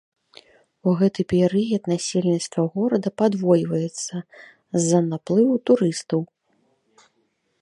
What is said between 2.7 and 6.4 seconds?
горада падвойваецца з-за наплыву турыстаў.